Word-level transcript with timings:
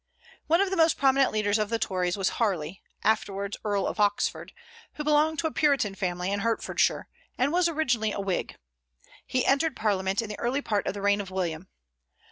One 0.47 0.61
of 0.61 0.71
the 0.71 0.75
most 0.77 0.97
prominent 0.97 1.31
leaders 1.31 1.59
of 1.59 1.69
the 1.69 1.77
Tories 1.77 2.17
was 2.17 2.29
Harley, 2.29 2.81
afterwards 3.03 3.55
Earl 3.63 3.85
of 3.85 3.99
Oxford, 3.99 4.51
who 4.93 5.03
belonged 5.03 5.37
to 5.37 5.45
a 5.45 5.51
Puritan 5.51 5.93
family 5.93 6.31
in 6.31 6.39
Hertfordshire, 6.39 7.07
and 7.37 7.51
was 7.51 7.69
originally 7.69 8.11
a 8.11 8.19
Whig. 8.19 8.57
He 9.27 9.45
entered 9.45 9.75
Parliament 9.75 10.19
in 10.23 10.29
the 10.29 10.39
early 10.39 10.63
part 10.63 10.87
of 10.87 10.95
the 10.95 11.03
reign 11.03 11.21
of 11.21 11.29
William. 11.29 11.67